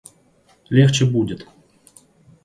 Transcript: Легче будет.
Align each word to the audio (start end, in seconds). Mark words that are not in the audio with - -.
Легче 0.69 1.05
будет. 1.05 1.47